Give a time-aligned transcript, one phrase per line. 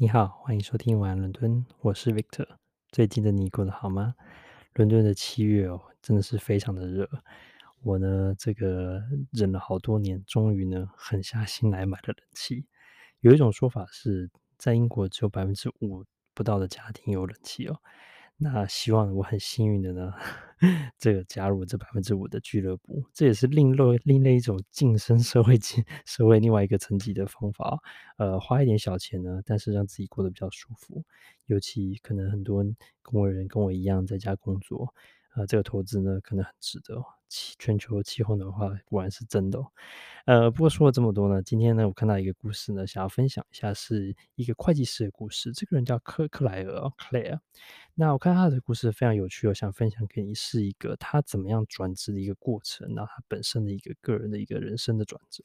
[0.00, 2.46] 你好，欢迎收听晚安伦敦，我是 Victor。
[2.92, 4.14] 最近的你过得好吗？
[4.74, 7.10] 伦敦的七月哦，真的是非常的热。
[7.82, 9.02] 我呢，这个
[9.32, 12.64] 忍了好多年，终于呢，狠下心来买了冷气。
[13.22, 17.76] 有一种说法是在英国只有百分之五不到的家庭有冷气哦。
[18.40, 20.12] 那希望我很幸运的呢，
[20.96, 27.80] 这个加入这百分之五的俱乐部，这也是另类另类一种晋升社会进 社会另外一个层级的方法。
[28.16, 31.04] 呃，花一点小钱呢，但是让自己过得比较舒服。
[31.46, 32.64] 尤其可能很多
[33.02, 34.94] 工人跟我一样在家工作，
[35.38, 37.02] 呃，这个投资呢可能很值得。
[37.58, 39.66] 全球气候暖化果然是真的哦。
[40.24, 45.52] 呃，不过说了这么多呢，今天呢，我看到一个故事呢，想要分享一下，是一个会计师的故事。
[45.52, 47.38] 这个人叫克克莱尔，Clair。
[47.94, 55.44] 那我看他的故事非常有趣，我想分享给你，是一个他怎么样转职的一个过程，然后他本身的一个个人的一个人生的转折。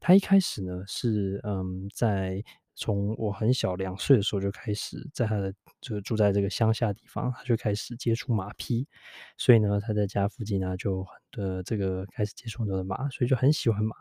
[0.00, 2.44] 他一开始呢是嗯在。
[2.76, 8.86] 从我很小两岁的时候就开始，在他的就住在这个乡下地方，他就开始接触马匹，
[9.36, 13.96] 所以呢，他在家附近呢就很多这个开始接触很多的马，所以就很喜欢马。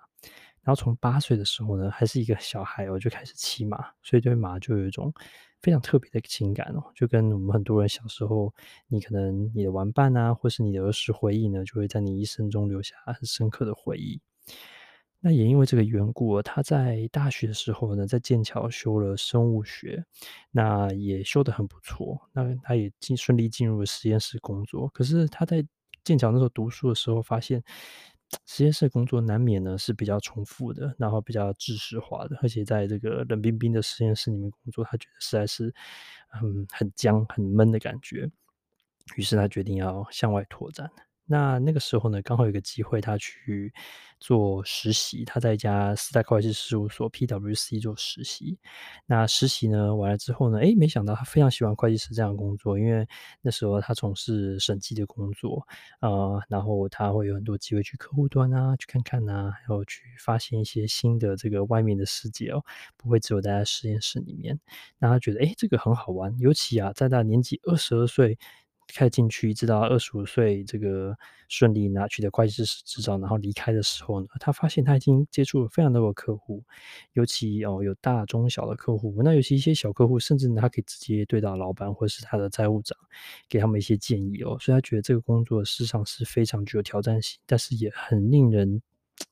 [0.62, 5.14] 然后从八岁的时候呢，还是一个小孩，我就开始骑马，所以对马就有一种
[5.62, 8.52] 非常特别的情感哦，就跟我们很多人小时候，
[8.88, 14.20] 你可能你的玩伴啊，或是你的儿时回忆呢，就会在你一生中留下很深刻的回忆。
[15.28, 20.06] 那也因为这个缘故，他在大学的时候呢，在剑桥修了生物学，
[20.52, 22.30] 那也修得很不错。
[22.32, 24.88] 那他也进顺利进入了实验室工作。
[24.90, 25.66] 可是他在
[26.04, 27.64] 剑桥那时候读书的时候，发现
[28.46, 35.74] 实验室工作难免呢是比较重复的，然后比较知识化的，而且在这个冷冰冰的实验室里面工作，他觉得实在是
[36.40, 38.30] 嗯很僵、很闷的感觉。
[39.16, 40.88] 于是他决定要向外拓展。
[41.28, 43.74] 那那个时候呢，刚好有个机会，他去
[44.20, 45.26] 做实习。
[45.26, 48.58] 他在一家四大会计师事务所 （PwC） 做实习。
[49.08, 53.08] 那实习呢完了之后呢，诶，没想到他非常喜欢会计师这样的工作，因为
[53.42, 55.66] 那时候他从事审计的工作，
[56.02, 62.64] 呃，然后他会有很多机会去客户端啊，去看看啊，还有去发现一些新的这个外面的世界哦，
[62.98, 64.60] 不会只有待在实验室里面。
[65.00, 68.38] 那他觉得，诶，这个很好玩，尤其啊，在他年纪二十二岁。
[68.94, 76.64] 开进去，直到二十五岁，这个顺利拿取得会计师执照，然后离开的时候呢，他发现他已经接触了非常多的客户，
[77.14, 82.98] 尤其哦有大中小的客户，那尤其一些小客户，甚至他可以直接对到老板或者是他的财务长，
[83.50, 88.82] 给他们一些建议哦，所以他觉得这个工作事实上是非常具有挑战性，但是也很令人。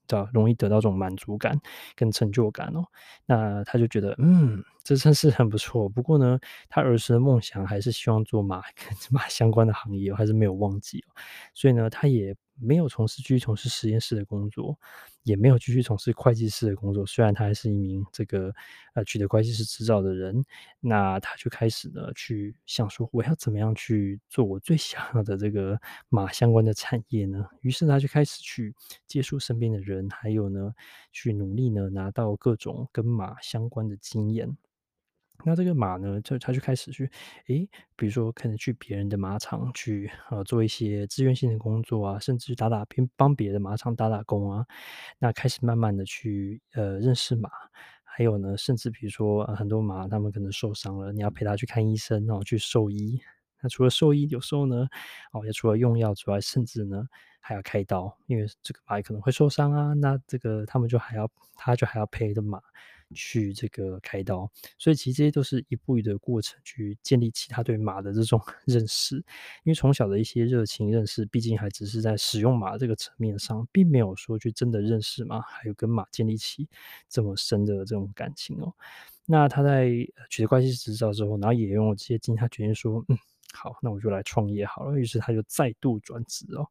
[0.08, 1.60] 找容易得到这种满足感
[1.96, 2.84] 跟成就感哦，
[3.26, 5.88] 那他就觉得，嗯，这真是很不错。
[5.90, 6.40] 不过呢，
[6.70, 11.16] 他儿时的梦想还是希望做马 跟马相关的行业，还是没有忘记哦。
[11.54, 12.36] 所以呢，他也。
[12.60, 14.78] 没有从事继续从事实验室的工作，
[15.24, 17.06] 也没有继续从事会计师的工作。
[17.06, 18.54] 虽然他还是一名这个
[18.94, 20.46] 呃取得会计师执照的人，
[20.80, 27.46] 那他就开始呢去想说，我要怎么样去做我最想要的这个马相关的产业呢？
[27.62, 28.74] 于是他就开始去
[29.08, 30.74] 接触身边的人，还有呢
[31.12, 34.56] 去努力呢拿到各种跟马相关的经验。
[35.46, 37.10] 那这个马呢，就他就开始去，
[37.48, 44.66] 诶，比如说可能去别人的马场去，呃，做一些志愿性的工作啊，甚至去打打拼，帮别的马场打打工啊。
[45.20, 47.50] 那开始慢慢的去，呃，认识马，
[48.04, 53.20] 还有呢，甚至比如说，很多马他们可能受伤了，你要陪他去看医生，然后去兽医。
[53.62, 54.88] 那除了兽医，有时候呢，
[55.32, 57.08] 哦，也除了用药之外，甚至呢
[57.40, 59.94] 还要开刀，因为这个马可能会受伤啊。
[59.94, 62.62] 那这个他们就还要，他就还要陪着马。
[63.14, 69.16] 去这个开刀，所以其实这些都是一步一步的过程，去建立起他对马的这种 认识。
[69.64, 76.68] 因为从小的一些热情认识，毕竟还只是在使用马这个层面上，并没有说去真的认识马，还有跟马建立起
[77.08, 78.74] 这么深的这种感情哦。
[79.26, 79.90] 那他在
[80.30, 83.18] 取得会计师执照之后，然后也用了这些经验，他决定说，嗯，
[83.54, 84.98] 好，那我就来创业好了。
[84.98, 86.68] 于是他就再度转职哦，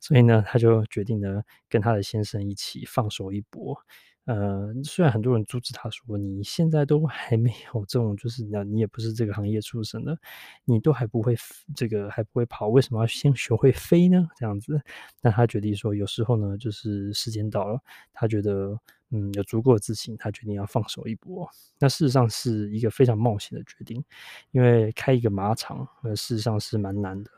[0.00, 3.76] 所以呢，他就决定呢，跟他的先生一起放手一搏。
[4.26, 10.18] 呃，虽然很多人阻止他说，你现在都还没有这种，就是你你也不是这个行业出身的，
[10.64, 11.36] 你都还不会
[11.74, 14.28] 这个还不会跑，为什么要先学会飞呢？
[14.36, 14.80] 这样子，
[15.22, 17.80] 那他决定说，有时候呢，就是时间到了，
[18.12, 18.78] 他觉得
[19.10, 21.48] 嗯有足够的自信，他决定要放手一搏。
[21.78, 24.04] 那事实上是一个非常冒险的决定，
[24.50, 27.30] 因为开一个马场，呃，事实上是蛮难的。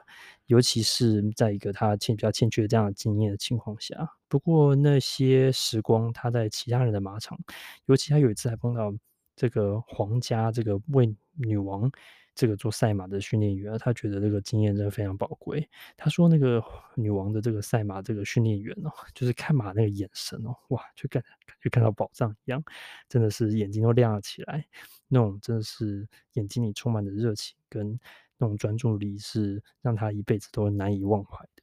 [0.47, 7.39] 尤其是在一个他欠比较欠缺这样的经验的情况下，不过那些时光他在其他人的马场，
[7.85, 8.91] 尤其他有一次还碰到
[9.37, 11.91] 这个皇家这个为女王
[12.35, 15.69] 这个做赛马的训练员，他觉得这个经验真的非常宝贵。
[15.99, 16.65] 他说那个
[17.01, 22.63] 女王的这个赛马这个训练员哦， 就是看马那个眼神哦，哇，就感感觉看到宝藏一样，
[23.09, 24.67] 真的是眼睛都亮了起来，
[25.07, 27.99] 那种真的是眼睛里充满的热情跟
[28.37, 31.63] 那种专注力，是让他一辈子都难以忘怀的。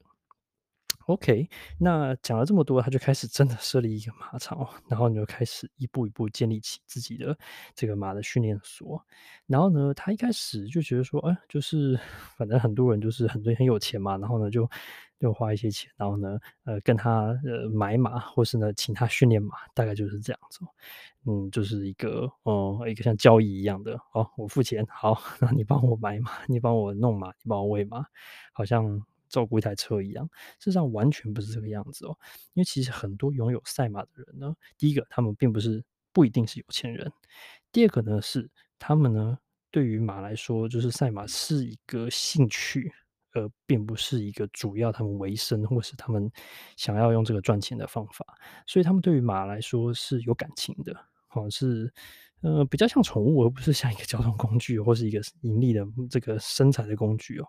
[1.07, 1.47] OK，
[1.77, 7.37] 那讲了这么多，他就开始真的设立一个马场，然后你就开始一步一步建立起自己的
[7.75, 9.05] 这个马的训练所。
[9.45, 11.99] 然后呢，他一开始就觉得说，哎，就是
[12.35, 14.67] 反正很多人就是很多很有钱嘛，然后呢就
[15.19, 20.59] 就花一些钱，然后呢，呃，跟他呃买马，或是呢请他训练马，大概就是这样子。
[21.25, 28.05] 嗯，就是一个哦、嗯，一个像交易一样的，哦，我付钱，好， 那你帮我买马，你帮我弄马，你帮我喂马，
[28.53, 29.03] 好像。
[29.27, 30.23] 照顾一台车一样，
[30.59, 32.15] 事实上完全不是这个样子哦。
[32.53, 35.83] 因为其实很多拥有赛马的人呢，第一个他们并不是
[36.13, 37.11] 不一定是有钱人，
[37.71, 39.37] 第二个呢是他们呢
[39.71, 42.93] 对于马来说，就是赛马是一个兴趣，
[43.35, 46.31] 而并不是一个主要他们维生或是他们
[46.75, 48.25] 想要用这个赚钱的方法。
[48.65, 50.95] 所以他们对于马来说是有感情的，
[51.27, 51.93] 好、哦、是
[52.41, 57.47] 呃比较像宠物，而不是像一个交通工具或是一个盈利的这个生财的工具哦。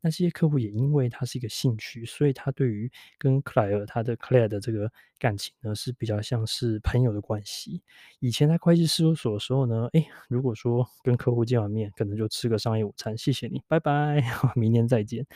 [0.00, 7.82] 那这些客户也因为他是一个兴趣，所以他对于跟克莱尔他的克莱尔的这个感情呢是比较像是朋友的关系。
[8.20, 14.22] 以前在会计事务所的时候呢，哎，如果说跟客户见完面，可能就吃个商业午餐，谢谢你，拜拜，
[14.56, 15.26] 明年再见。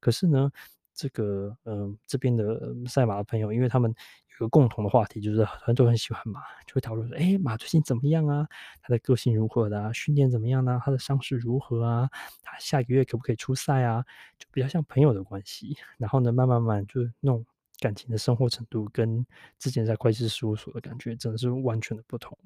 [0.00, 0.50] 可是呢，
[1.00, 3.94] 这个嗯、呃，这边的赛马的朋友，因为他们。
[4.38, 8.48] 有个共同的话题，就是很多人都很喜欢马，就会讨论说：“哎，马最近怎么样啊？
[8.80, 9.92] 他的个性如何的啊？
[9.92, 10.80] 训练怎么样呢？
[10.82, 12.08] 他的伤势如何啊？
[12.42, 14.02] 他下个月可不可以出赛啊？”
[14.40, 15.76] 就比较像朋友的关系。
[15.98, 17.44] 然后呢，慢慢慢，就是那种
[17.80, 19.26] 感情的生活程度，跟
[19.58, 22.38] 之前在会计事务所的感觉，真的是完全的不同。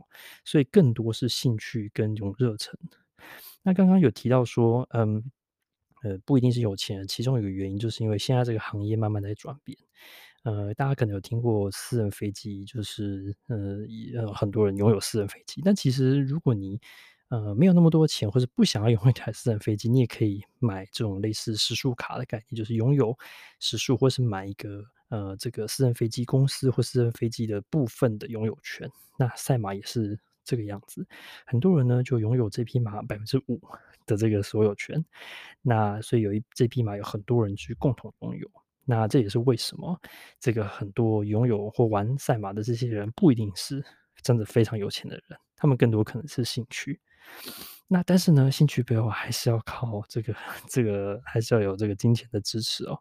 [0.44, 2.76] 所以更多是兴趣跟一种热忱。
[3.62, 5.22] 那刚刚有提到说，嗯，
[6.04, 9.76] 呃，不一定是有钱，其中一个原因，就是因为现在这个行业慢慢在转变。
[10.44, 13.78] 呃，大家可能有听过私人飞机，就是呃，
[14.14, 15.62] 呃，很多人拥有私人飞机。
[15.64, 16.78] 但其实，如果你
[17.28, 23.16] 呃没有那么多钱，或者不想要拥有一台私人飞机，你也可以买这种类似时速卡的概念，就是拥有
[23.58, 28.86] 时速，或是买一个呃这个私人飞机公司或私人飞机的部分的拥有权。
[29.18, 31.06] 那赛马也是这个样子，
[31.46, 33.58] 很多人呢就拥有这匹马百分之五
[34.06, 35.04] 的这个所有权。
[35.62, 38.50] 那所以有一这匹马有很多人去共同拥有。
[38.86, 39.98] 那这也是为什么
[40.38, 43.82] 这个很多拥有或玩赛马的这些人不一定是
[44.22, 47.00] 真的非常有钱的人，他们更多可能是兴趣。
[47.88, 50.34] 那但是呢，兴趣背后还是要靠这个
[50.68, 52.98] 这个还是要有这个金钱的支持哦。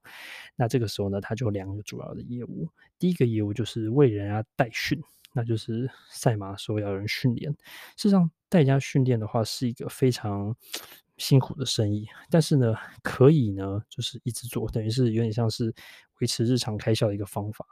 [0.55, 4.97] 那这个时候呢，他就两个主要的业务，第一个业务就是为人家代训，
[5.33, 7.51] 那就是赛马所要有人训练。
[7.97, 10.55] 事实上，代家训练的话是一个非常。
[11.17, 15.71] 辛苦的生意，但是呢，可以呢，就是一直做，等于是有点像是
[16.19, 17.63] 维持日常开销的一个方法。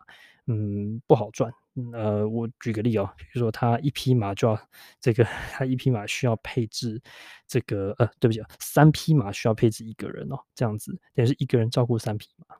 [0.45, 1.51] 嗯，不好赚。
[1.91, 4.69] 呃，我举个例哦，比如说他一匹马就要
[4.99, 7.01] 这个，他一匹马需要配置
[7.47, 12.55] 这个，呃，对不起，三匹马需要配置一个人哦，这样子等于是一个人照顾三匹马，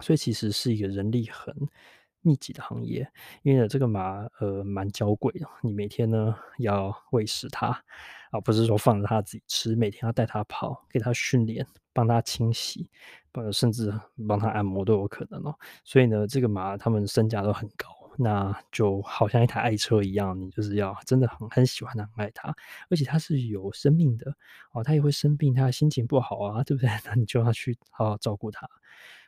[0.00, 1.54] 所以其实是一个人力很
[2.24, 3.08] 密集的行业，
[3.42, 7.84] 因为呢，这个马呃蛮娇贵的，你每天呢要喂食它。
[8.32, 12.90] 而不是说放着它自己吃，每天要带它跑，给它训练，帮它清洗，
[13.52, 13.94] 甚至
[14.26, 15.54] 帮它按摩都有可能哦。
[15.84, 17.88] 所以呢，这个马它们身价都很高，
[18.18, 22.52] 那就好像一台爱车一样，你就是要真的很很喜欢它，很爱它，
[22.90, 24.34] 而且它是有生命的
[24.72, 26.90] 哦，它也会生病，它的心情不好啊，对不对？
[27.06, 28.68] 那你就要去好好照顾它。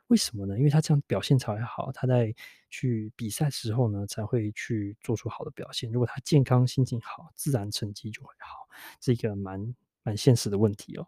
[0.08, 0.56] 为什么呢？
[0.58, 2.34] 因为他这样表现才会好，他在
[2.70, 5.90] 去比赛时候呢，才会去做出好的表现。
[5.90, 8.68] 如果他健康、心情好，自然成绩就会好，
[9.00, 11.06] 这个蛮蛮现实的问题哦。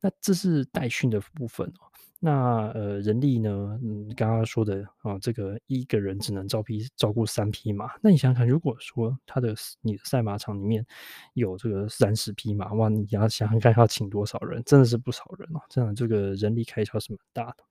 [0.00, 1.88] 那这是代训的部分哦。
[2.24, 3.78] 那呃，人力呢？
[3.82, 7.90] 嗯，刚刚说的啊，这个一个人只能招匹照顾三匹马。
[8.00, 10.86] 那你想想看，如果说他的你的赛马场里面
[11.34, 15.60] 有这个三十匹马，哇，你要想想看要请多少人，真的是不少人哦。
[15.68, 17.64] 这样这个人力开销是蛮大的。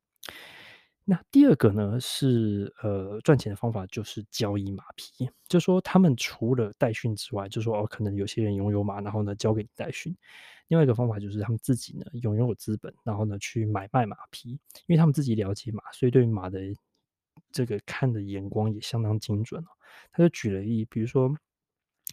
[1.03, 10.15] 那第二个呢是呃赚钱的方法就是交易马匹，就说他们除了代训之外，就说哦可能有些人拥有马，然后呢交给你代训。
[10.67, 14.59] 另外一个方法就是他们自己呢拥有资本，然后呢去买卖马匹，因
[14.89, 16.59] 为他们自己了解马，所以对马的
[17.51, 19.63] 这个看的眼光也相当精准。
[20.11, 21.35] 他就举了一，比如说。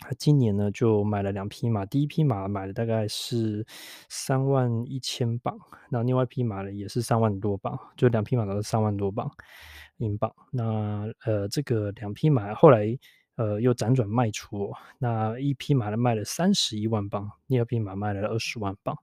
[0.00, 3.66] 他今年呢就买了两匹马，第一匹马买了大概是
[4.08, 5.58] 三万一千镑，
[5.90, 9.30] 那另外一匹马呢也是三万多镑，就两匹马都是三万多镑
[9.98, 10.34] 英镑。
[10.50, 12.98] 那呃这个两匹马后来
[13.36, 18.96] 呃，又辗转卖出，那一匹马呢卖了三十一万镑，第二匹马卖了二十万镑，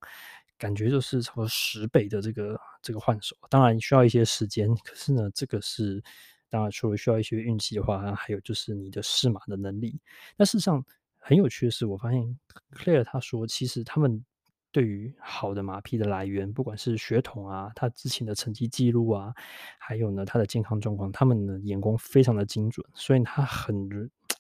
[0.57, 3.33] 感觉就是差不多十倍的这个这个换手。
[3.49, 6.03] 当然需要一些时间，可是呢，这个是
[6.49, 9.99] 当然除了需要一些运气的话，还有就是你的试马的能力。
[10.37, 10.85] 那事实上
[11.17, 12.39] 很有趣的是，我发现
[12.71, 14.23] Claire 他说，其实他们。
[14.71, 19.33] 对于好的马匹的来源，不管是血统啊，他之前的成绩记录啊，
[19.79, 23.87] 还有呢他的健康状况，他们的眼光非常的精准，所以他很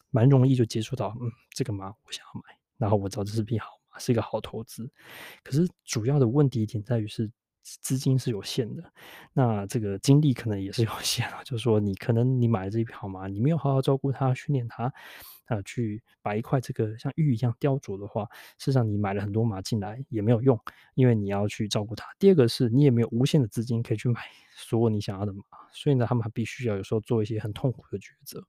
[0.09, 4.91] 蛮容易就接触到，嗯，这个马我想要买，然后我知道这是匹好马，是一个好投资。
[5.41, 7.31] 可是主要的问题点在于是
[7.81, 8.83] 资金是有限的，
[9.33, 14.93] 那这个精力可能也是有 限的，就是说你可能你买了这一匹好马，你没有好好照顾它，训练它。
[15.45, 18.23] 啊，去把一块这个像玉一样雕琢的话，
[18.57, 20.59] 事实上你买了很多马进来也没有用，
[20.95, 22.03] 因为你要去照顾它。
[22.17, 24.21] 第二个是你也没有无限的资金可以去买
[24.55, 28.43] 所有你想要的马，所以呢，他们还必须要有时候做一些很痛苦的抉择。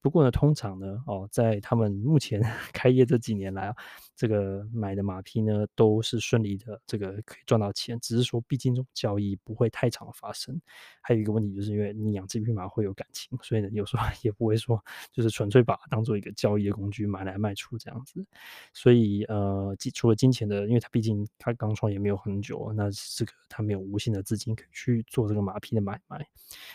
[0.00, 2.40] 不过呢，通常呢，哦，在他们目前
[2.72, 3.74] 开业这几年来啊，
[4.14, 7.98] 这个买的马匹呢都是顺利的，这个可以赚到钱。
[8.00, 10.60] 只是说，毕竟这种交易不会太常发生。
[11.00, 18.24] 还有一个问题，就是因为你养这匹马会有感情，所以呢，有时候 也不会说就是纯粹把它当做一个交易的工具买来卖出这样子。
[18.72, 26.24] 所以呃，除了金钱的，因为他毕竟他刚创业没有很久，那这个他没有无限的资金可以去做这个马匹的买卖。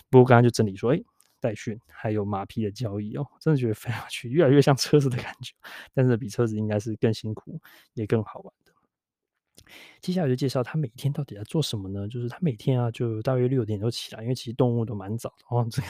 [0.10, 1.02] 不过刚刚就整理说，哎。
[1.44, 5.54] 代训还有马匹的交易哦，真的觉得非常有趣，越来越像车子的感觉，
[5.94, 7.60] 但是比车子应该是更辛苦
[7.94, 8.72] 也更好玩的。
[10.00, 12.08] 接下来就介绍他每天到底在做什么呢？
[12.08, 15.88] 就是他每天啊，就大约六点就起来，因为其实动物都蛮早的哦，这个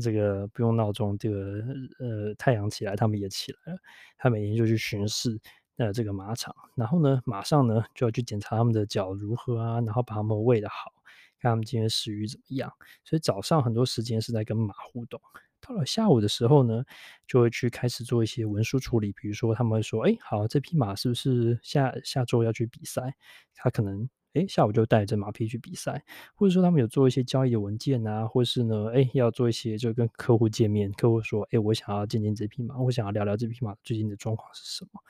[0.00, 1.62] 这个不用闹钟，这个
[1.98, 3.78] 呃太阳起来他们也起来了。
[4.16, 5.38] 他每天就去巡视
[5.76, 10.92] 呃这个马场，然后呢马上呢就要去检查他们的脚如何啊，然后把他们喂的好。
[11.40, 12.72] 看他们今天食欲怎么样，
[13.04, 15.20] 所以早上很多时间是在跟马互动。
[15.60, 16.84] 到了下午的时候呢，
[17.26, 23.12] 就会去开始做一些文书处理，比如说他们会说：“哎，好，这匹马是不是下下周要去比赛？”
[23.56, 26.04] 他可能哎下午就带着马匹去比赛，
[26.36, 35.00] 或者说他们有做一些交易的文件啊，或是呢哎要做一些就跟客户见面，客户说：“哎，我想要见见这匹马，我想要聊聊这匹马最近的状况是什么。”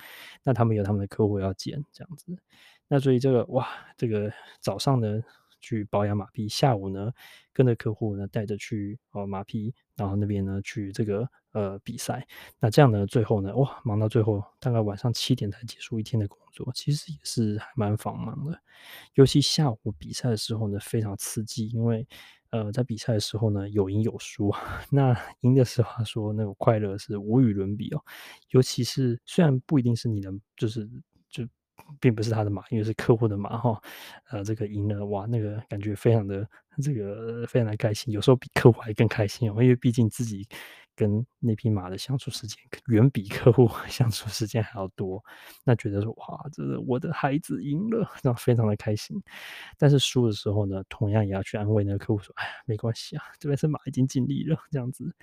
[0.43, 2.35] 那他们有他们的客户要见，这样子。
[2.89, 3.69] 那所以这个哇，
[3.99, 5.23] 这个早上呢。
[5.61, 7.13] 去保养马匹，下午呢
[7.53, 12.27] 跟着客户呢带着去哦马匹，然后那边呢去这个呃比赛。
[12.59, 18.59] 那这样呢最后呢哇忙到最后大概晚上七点才结束一天的工作，其实也是还蛮繁忙的。
[19.15, 22.07] 尤其下午比赛的时候呢非常刺激，因为
[22.51, 24.53] 呃在比赛的时候呢有赢有输，
[24.91, 28.03] 那赢的时候说那种快乐是无与伦比哦。
[28.51, 30.89] 尤其是虽然不一定是你的，就是。
[32.01, 33.81] 并不是他的马，因为是客户的马哈，
[34.31, 36.47] 呃，这个赢了哇，那个感觉非常的
[36.83, 40.47] 这个非常的开心，有时候比客户还更开心哦，因为毕竟自己
[40.99, 45.25] 跟那匹马的相处时间远比客户 相处时间还要多，
[45.65, 49.23] 那觉得说哇，这是我的孩子赢了，那非常的开心。
[49.79, 55.15] 但是输的时候呢，同样也要去安慰那个客户说，哎呀，没关系啊，这边是马已经尽力了，这样子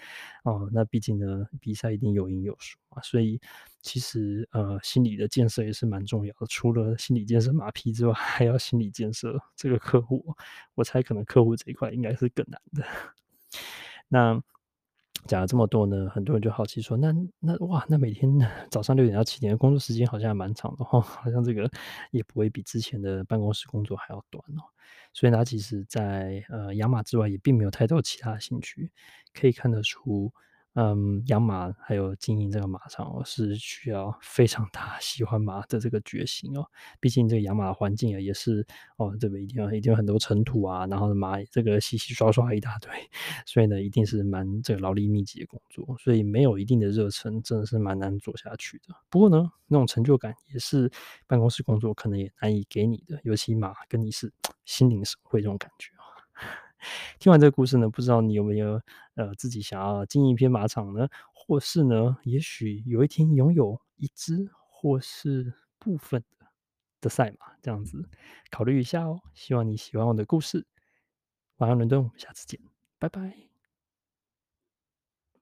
[0.45, 0.69] 哦。
[0.71, 3.41] 那毕竟呢，比赛一定有赢有输嘛，所以。
[3.81, 6.47] 其实，呃，心理的建设也是蛮重要的。
[6.47, 10.35] 除了心理建设马匹之外，还要心理建设这个客户。
[10.73, 12.83] 我猜可能客户这一块应该是更难的。
[14.09, 14.41] 那
[15.27, 18.29] 讲了这么多呢，很多人就好奇说，那那哇，那每天
[18.69, 21.69] 早上六点到七点的工作时间好像还蛮长的哈，好像这个
[22.11, 24.61] 也不会比之前的办公室工作还要短哦。
[25.13, 28.91] 所以他其实在呃养马之外，也并没有太多其他的兴趣，
[29.33, 30.31] 可以看得出。
[30.75, 36.65] 嗯，养马还有经营这个马场哦，是需要非常大喜欢马的这个决心哦。
[36.99, 38.65] 毕竟这个养马的环境啊，也是
[38.97, 42.91] 哦，这个一定要一定有很多尘土啊，然后马这个洗洗刷刷一大堆，
[43.47, 45.95] 所以呢，一定是蛮这个劳力密集的工作。
[45.97, 48.93] 所以没有一定的热忱，真的是蛮难做下去的。
[49.09, 50.91] 不过呢，那种成就感也是
[51.25, 54.29] 办公室工作可能也难以给你的，尤其马跟你是
[54.65, 55.94] 心领神会这种感觉。
[57.19, 58.81] 听完这个故事呢，不知道你有没有
[59.15, 61.07] 呃自己想要经营一片马场呢？
[61.33, 66.47] 或是呢，也许有一天拥有一只或是部分的
[67.01, 68.09] 的赛马，这样子
[68.49, 69.21] 考虑一下哦。
[69.33, 70.65] 希望你喜欢我的故事。
[71.57, 72.59] 晚安，伦敦，我们下次见，
[72.99, 73.54] 拜拜。